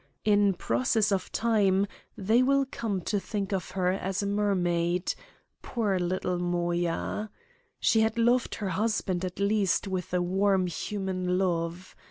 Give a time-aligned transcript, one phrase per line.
[0.25, 1.85] In process of time
[2.17, 5.13] they will come to think of her as a mermaid,
[5.61, 7.29] poor little Moya.
[7.79, 11.93] She had loved her husband at least with a warm human love.